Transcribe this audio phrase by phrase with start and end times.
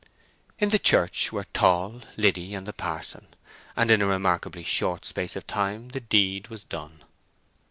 [0.57, 3.27] In the church were Tall, Liddy, and the parson,
[3.77, 7.03] and in a remarkably short space of time the deed was done.